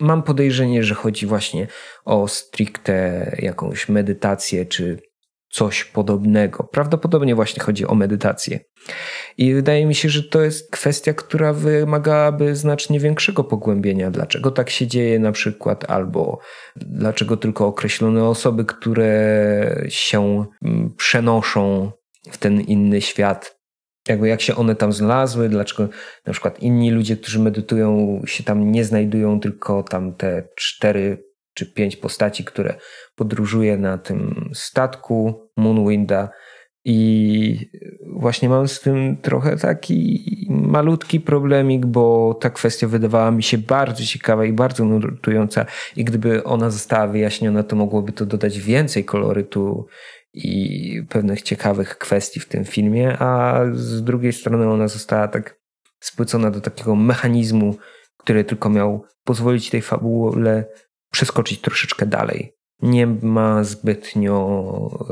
[0.00, 1.66] mam podejrzenie, że chodzi właśnie
[2.04, 4.98] o stricte jakąś medytację czy
[5.52, 6.64] coś podobnego.
[6.64, 8.60] Prawdopodobnie właśnie chodzi o medytację.
[9.38, 14.10] I wydaje mi się, że to jest kwestia, która wymagałaby znacznie większego pogłębienia.
[14.10, 16.38] Dlaczego tak się dzieje na przykład, albo
[16.76, 20.44] dlaczego tylko określone osoby, które się
[20.96, 21.92] przenoszą
[22.30, 23.61] w ten inny świat,
[24.08, 25.88] jakby jak się one tam znalazły, dlaczego
[26.26, 31.72] na przykład inni ludzie, którzy medytują, się tam nie znajdują, tylko tam te cztery czy
[31.72, 32.74] pięć postaci, które
[33.16, 36.30] podróżuje na tym statku Moonwinda.
[36.84, 37.70] I
[38.16, 44.04] właśnie mam z tym trochę taki malutki problemik, bo ta kwestia wydawała mi się bardzo
[44.04, 45.66] ciekawa i bardzo nurtująca.
[45.96, 49.86] I gdyby ona została wyjaśniona, to mogłoby to dodać więcej kolorytu
[50.34, 55.60] i pewnych ciekawych kwestii w tym filmie, a z drugiej strony ona została tak
[56.00, 57.76] spłycona do takiego mechanizmu,
[58.16, 60.64] który tylko miał pozwolić tej fabule
[61.12, 62.52] przeskoczyć troszeczkę dalej.
[62.82, 65.06] Nie ma zbytnio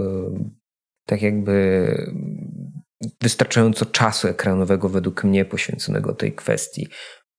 [1.07, 1.87] tak jakby
[3.21, 6.89] wystarczająco czasu ekranowego według mnie poświęconego tej kwestii,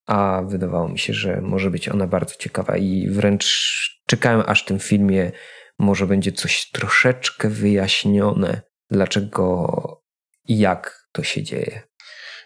[0.07, 3.71] a wydawało mi się, że może być ona bardzo ciekawa i wręcz
[4.07, 5.31] czekałem aż w tym filmie
[5.79, 10.01] może będzie coś troszeczkę wyjaśnione, dlaczego
[10.47, 11.81] i jak to się dzieje.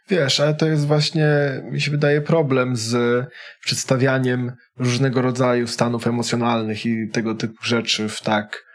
[0.09, 1.27] Wiesz, ale to jest właśnie,
[1.71, 3.25] mi się wydaje, problem z
[3.61, 8.65] przedstawianiem różnego rodzaju stanów emocjonalnych i tego typu rzeczy w tak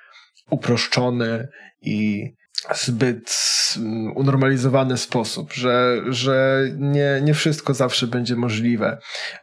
[0.51, 1.49] uproszczony
[1.83, 2.31] i
[2.75, 3.35] zbyt
[3.77, 8.99] mm, unormalizowany sposób, że, że nie, nie wszystko zawsze będzie możliwe.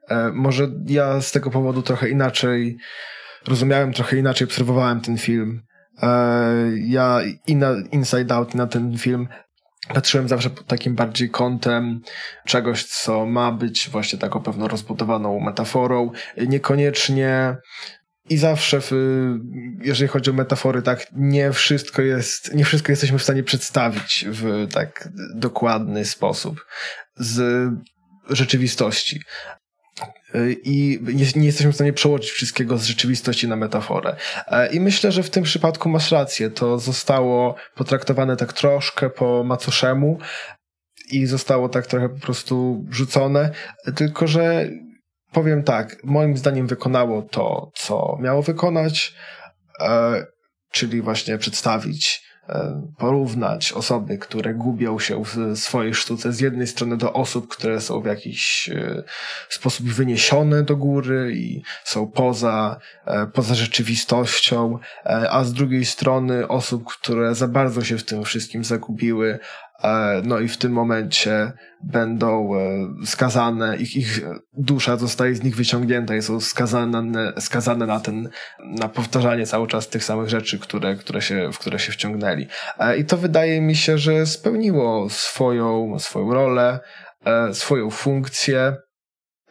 [0.09, 2.77] E, może ja z tego powodu trochę inaczej
[3.47, 5.61] rozumiałem trochę inaczej, obserwowałem ten film.
[6.03, 6.07] E,
[6.77, 9.27] ja i na Inside Out, i na ten film
[9.93, 12.01] patrzyłem zawsze pod takim bardziej kątem
[12.45, 16.11] czegoś, co ma być właśnie taką pewną rozbudowaną metaforą,
[16.47, 17.57] niekoniecznie
[18.29, 18.91] i zawsze, w,
[19.81, 24.67] jeżeli chodzi o metafory, tak, nie wszystko jest, nie wszystko jesteśmy w stanie przedstawić w
[24.71, 26.65] tak dokładny sposób
[27.15, 27.69] z
[28.29, 29.21] rzeczywistości.
[30.63, 30.99] I
[31.35, 34.15] nie, jesteśmy w stanie przełożyć wszystkiego z rzeczywistości na metaforę.
[34.71, 36.49] I myślę, że w tym przypadku masz rację.
[36.49, 40.19] To zostało potraktowane tak troszkę po macoszemu
[41.11, 43.51] i zostało tak trochę po prostu rzucone,
[43.95, 44.69] tylko że
[45.31, 49.15] powiem tak, moim zdaniem wykonało to, co miało wykonać,
[49.81, 50.25] e,
[50.71, 52.26] czyli właśnie przedstawić, e,
[52.97, 56.33] porównać osoby, które gubią się w swojej sztuce.
[56.33, 59.03] Z jednej strony do osób, które są w jakiś e,
[59.49, 66.47] sposób wyniesione do góry i są poza, e, poza rzeczywistością, e, a z drugiej strony
[66.47, 69.66] osób, które za bardzo się w tym wszystkim zagubiły, E,
[70.23, 71.51] no i w tym momencie
[71.83, 72.59] będą e,
[73.05, 74.21] skazane, ich, ich
[74.53, 79.87] dusza zostaje z nich wyciągnięta i są skazane, skazane na ten, na powtarzanie cały czas
[79.87, 82.47] tych samych rzeczy, które, które się, w które się wciągnęli.
[82.79, 86.79] E, I to wydaje mi się, że spełniło swoją, swoją rolę,
[87.53, 88.75] swoją funkcję.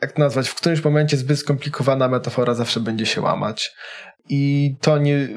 [0.02, 3.70] Jak nazwać, w którymś momencie zbyt skomplikowana metafora zawsze będzie się łamać.
[4.28, 5.28] I to nie,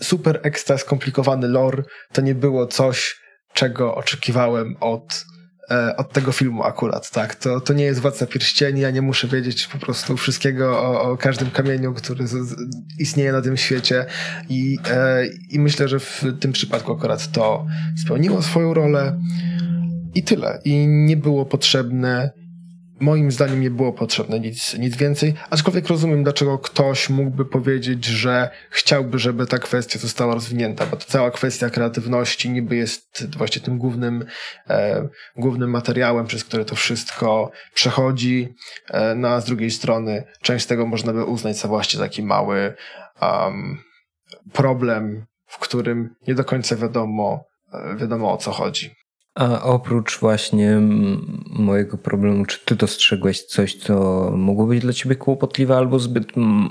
[0.00, 3.20] super ekstra skomplikowany lore, to nie było coś,
[3.60, 5.26] czego oczekiwałem od,
[5.70, 7.34] e, od tego filmu akurat, tak.
[7.34, 11.16] To, to nie jest Władca Pierścieni, ja nie muszę wiedzieć po prostu wszystkiego o, o
[11.16, 12.56] każdym kamieniu, który z, z,
[12.98, 14.06] istnieje na tym świecie
[14.48, 17.66] i, e, i myślę, że w tym przypadku akurat to
[18.04, 19.20] spełniło swoją rolę
[20.14, 20.60] i tyle.
[20.64, 22.30] I nie było potrzebne
[23.00, 28.50] moim zdaniem nie było potrzebne nic, nic więcej, aczkolwiek rozumiem, dlaczego ktoś mógłby powiedzieć, że
[28.70, 33.78] chciałby, żeby ta kwestia została rozwinięta, bo to cała kwestia kreatywności niby jest właśnie tym
[33.78, 34.26] głównym,
[34.70, 38.54] e, głównym materiałem, przez który to wszystko przechodzi,
[38.90, 42.74] e, no a z drugiej strony część tego można by uznać za właśnie taki mały
[43.22, 43.78] um,
[44.52, 48.94] problem, w którym nie do końca wiadomo, e, wiadomo o co chodzi.
[49.40, 50.78] A oprócz właśnie
[51.46, 53.94] mojego problemu, czy ty dostrzegłeś coś, co
[54.36, 56.26] mogło być dla ciebie kłopotliwe albo zbyt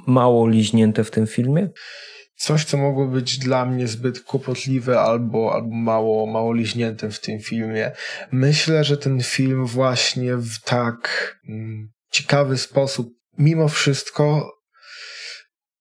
[0.07, 1.69] mało liźnięte w tym filmie?
[2.35, 7.39] Coś, co mogło być dla mnie zbyt kłopotliwe albo, albo mało, mało liźnięte w tym
[7.39, 7.91] filmie.
[8.31, 11.35] Myślę, że ten film właśnie w tak
[12.11, 14.51] ciekawy sposób, mimo wszystko,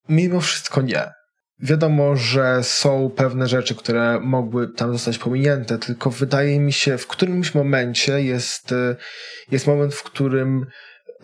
[0.09, 1.17] mimo wszystko nie.
[1.61, 7.07] Wiadomo, że są pewne rzeczy, które mogły tam zostać pominięte, tylko wydaje mi się, w
[7.07, 8.97] którymś momencie jest, y,
[9.51, 10.66] jest moment, w którym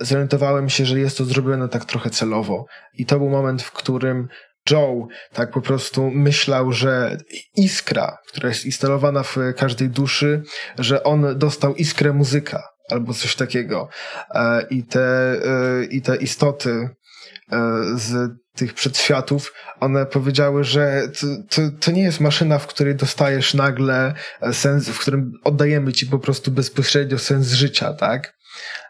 [0.00, 2.66] zorientowałem się, że jest to zrobione tak trochę celowo.
[2.94, 4.28] I to był moment, w którym
[4.70, 7.18] Joe tak po prostu myślał, że
[7.56, 10.42] iskra, która jest instalowana w każdej duszy,
[10.78, 13.88] że on dostał iskrę muzyka albo coś takiego.
[14.30, 21.26] E, I te, e, i te istoty e, z tych przedświatów, one powiedziały, że to,
[21.50, 24.14] to, to, nie jest maszyna, w której dostajesz nagle
[24.52, 28.34] sens, w którym oddajemy ci po prostu bezpośrednio sens życia, tak?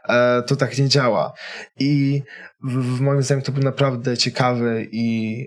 [0.09, 1.33] E, to tak nie działa.
[1.79, 2.23] I
[2.65, 5.39] w, w moim zdaniem to był naprawdę ciekawy i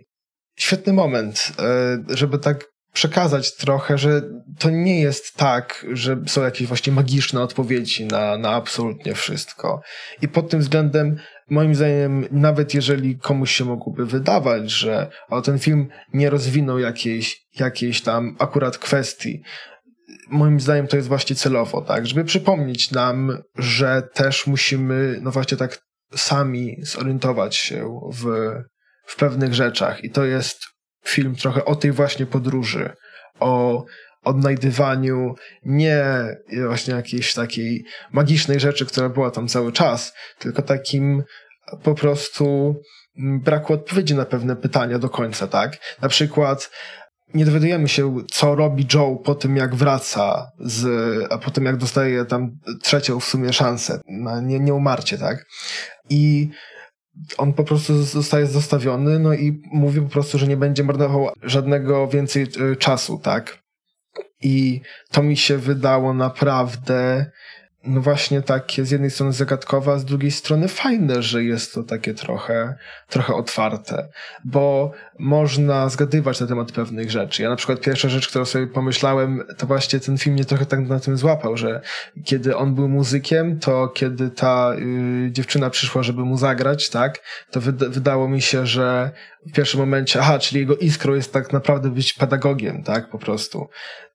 [0.60, 4.21] świetny moment, e, żeby tak przekazać trochę, że
[4.60, 9.82] to nie jest tak, że są jakieś właśnie magiczne odpowiedzi na, na absolutnie wszystko.
[10.21, 11.17] I pod tym względem
[11.50, 17.48] moim zdaniem, nawet jeżeli komuś się mogłoby wydawać, że o, ten film nie rozwinął jakiejś,
[17.60, 19.44] jakiejś tam akurat kwestii,
[20.30, 25.58] moim zdaniem to jest właśnie celowo, tak, żeby przypomnieć nam, że też musimy, no właśnie
[25.58, 25.80] tak
[26.16, 28.52] sami zorientować się w,
[29.06, 30.04] w pewnych rzeczach.
[30.04, 30.60] I to jest
[31.06, 32.90] film trochę o tej właśnie podróży,
[33.40, 33.84] o
[34.28, 35.36] odnajdywaniu
[35.66, 36.06] nie
[36.66, 41.24] właśnie jakiejś takiej magicznej rzeczy, która była tam cały czas, tylko takim
[41.84, 42.76] po prostu
[43.18, 45.78] braku odpowiedzi na pewne pytania do końca, tak?
[46.02, 46.70] Na przykład
[47.34, 50.88] nie dowiadujemy się, co robi Joe po tym, jak wraca z,
[51.32, 52.51] a po tym, jak dostaje tam
[52.82, 55.45] trzecią w sumie szansę na nie, nieumarcie, tak?
[56.10, 56.49] I
[57.38, 62.08] on po prostu zostaje zostawiony, no i mówi po prostu, że nie będzie marnował żadnego
[62.08, 63.60] więcej e, czasu, tak?
[64.42, 64.82] I
[65.12, 67.26] to mi się wydało naprawdę
[67.88, 71.84] no właśnie takie z jednej strony zagadkowe, a z drugiej strony fajne, że jest to
[71.84, 72.76] takie trochę,
[73.10, 74.10] trochę otwarte,
[74.46, 77.44] bo można zgadywać na temat pewnych rzeczy.
[77.44, 80.80] Ja na przykład pierwsza rzecz, którą sobie pomyślałem, to właśnie ten film mnie trochę tak
[80.80, 81.82] na tym złapał, że
[82.24, 84.74] kiedy on był muzykiem, to kiedy ta
[85.28, 87.20] y, dziewczyna przyszła, żeby mu zagrać, tak,
[87.52, 89.12] to wyda wydało mi się, że
[89.50, 93.68] w pierwszym momencie, aha, czyli jego iskrą jest tak naprawdę być pedagogiem, tak, po prostu.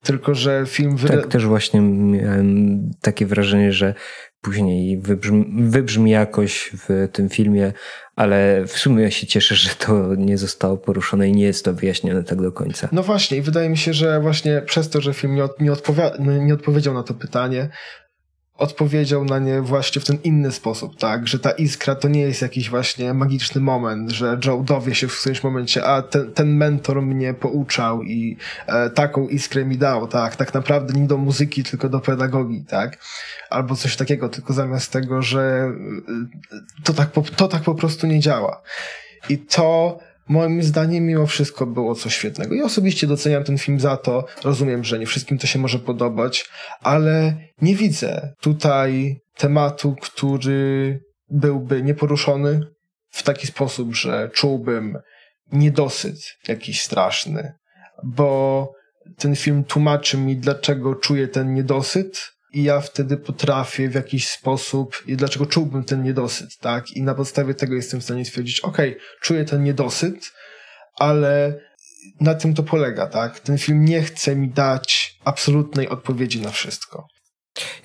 [0.03, 0.97] Tylko, że film...
[0.97, 1.17] Wyda...
[1.17, 3.93] Tak, też właśnie miałem takie wrażenie, że
[4.41, 7.73] później wybrzmi, wybrzmi jakoś w tym filmie,
[8.15, 11.73] ale w sumie ja się cieszę, że to nie zostało poruszone i nie jest to
[11.73, 12.89] wyjaśnione tak do końca.
[12.91, 15.59] No właśnie i wydaje mi się, że właśnie przez to, że film nie, od,
[16.19, 17.69] nie, nie odpowiedział na to pytanie,
[18.63, 21.27] odpowiedział na nie właśnie w ten inny sposób, tak?
[21.27, 25.19] Że ta iskra to nie jest jakiś właśnie magiczny moment, że Joe dowie się w
[25.19, 28.37] którymś momencie, a ten, ten mentor mnie pouczał i
[28.67, 30.35] e, taką iskrę mi dał, tak?
[30.35, 32.97] Tak naprawdę nie do muzyki, tylko do pedagogii, tak?
[33.49, 38.07] Albo coś takiego, tylko zamiast tego, że e, to tak, po, to tak po prostu
[38.07, 38.61] nie działa.
[39.29, 42.55] I to moim zdaniem mimo wszystko było coś świetnego.
[42.55, 44.25] Ja osobiście doceniam ten film za to.
[44.43, 46.49] Rozumiem, że nie wszystkim to się może podobać,
[46.81, 50.99] ale nie widzę tutaj tematu, który
[51.29, 52.59] byłby nieporuszony
[53.09, 54.97] w taki sposób, że czułbym
[55.51, 56.17] niedosyt
[56.47, 57.53] jakiś straszny,
[58.03, 58.71] bo
[59.17, 64.95] ten film tłumaczy mi, dlaczego czuję ten niedosyt, i ja wtedy potrafię w jakiś sposób,
[65.07, 66.91] i dlaczego czułbym ten niedosyt, tak?
[66.91, 68.77] I na podstawie tego jestem w stanie stwierdzić, ok,
[69.21, 70.31] czuję ten niedosyt,
[70.95, 71.59] ale
[72.21, 73.39] na tym to polega, tak?
[73.39, 77.07] Ten film nie chce mi dać absolutnej odpowiedzi na wszystko.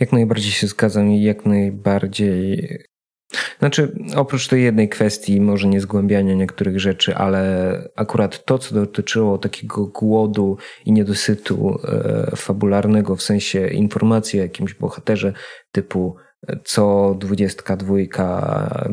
[0.00, 2.68] Jak najbardziej się zgadzam i jak najbardziej
[3.58, 9.38] znaczy, oprócz tej jednej kwestii, może nie zgłębiania niektórych rzeczy, ale akurat to, co dotyczyło
[9.38, 15.32] takiego głodu i niedosytu e, fabularnego, w sensie informacji o jakimś bohaterze,
[15.72, 16.16] typu
[16.48, 18.88] e, co dwudziestka dwójka,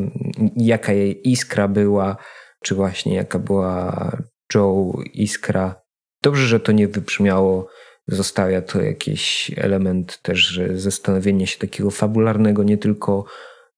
[0.56, 2.16] jaka jej iskra była,
[2.62, 4.10] czy właśnie jaka była
[4.54, 5.82] Joe iskra.
[6.22, 7.68] Dobrze, że to nie wybrzmiało
[8.08, 13.24] zostawia to jakiś element też zastanowienia się takiego fabularnego, nie tylko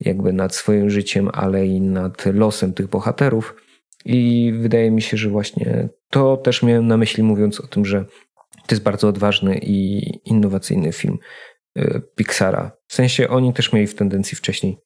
[0.01, 3.55] jakby nad swoim życiem, ale i nad losem tych bohaterów.
[4.05, 8.05] I wydaje mi się, że właśnie to też miałem na myśli, mówiąc o tym, że
[8.55, 11.18] to jest bardzo odważny i innowacyjny film
[11.78, 12.72] y, Pixara.
[12.86, 14.78] W sensie oni też mieli w tendencji wcześniej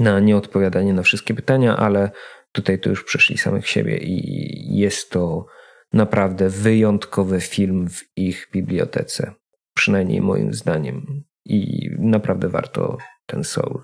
[0.00, 2.10] na nieodpowiadanie na wszystkie pytania, ale
[2.52, 5.46] tutaj to już przeszli samych siebie i jest to
[5.92, 9.32] naprawdę wyjątkowy film w ich bibliotece.
[9.74, 11.24] Przynajmniej moim zdaniem.
[11.44, 12.96] I naprawdę warto
[13.26, 13.82] ten Soul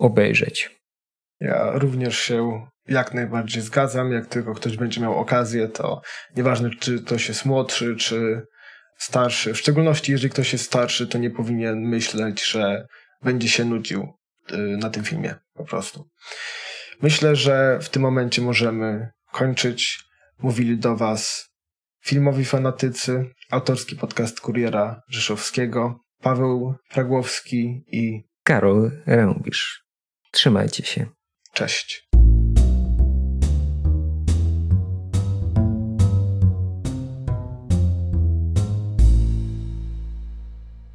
[0.00, 0.80] obejrzeć.
[1.40, 4.12] Ja również się jak najbardziej zgadzam.
[4.12, 6.00] Jak tylko ktoś będzie miał okazję, to
[6.36, 8.42] nieważne, czy ktoś jest młodszy, czy
[8.98, 9.54] starszy.
[9.54, 12.86] W szczególności, jeżeli ktoś jest starszy, to nie powinien myśleć, że
[13.22, 14.12] będzie się nudził
[14.52, 16.08] y, na tym filmie po prostu.
[17.02, 20.04] Myślę, że w tym momencie możemy kończyć.
[20.38, 21.48] Mówili do Was
[22.04, 29.89] filmowi fanatycy, autorski podcast Kuriera Rzeszowskiego, Paweł Fragłowski i Karol Rębisz.
[30.30, 31.06] Trzymajcie się.
[31.52, 32.09] Cześć.